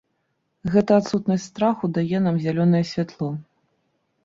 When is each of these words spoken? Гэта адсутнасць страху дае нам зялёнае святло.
Гэта 0.75 0.91
адсутнасць 1.01 1.45
страху 1.51 1.85
дае 1.99 2.23
нам 2.29 2.41
зялёнае 2.47 2.83
святло. 2.95 3.31